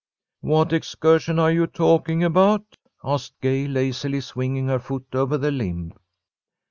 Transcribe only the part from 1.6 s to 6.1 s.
talking about?" asked Gay, lazily swinging her foot over the limb.